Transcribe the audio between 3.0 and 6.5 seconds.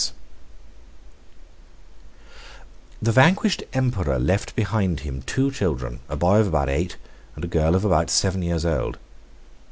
]The vanquished emperor left behind him two children, a boy of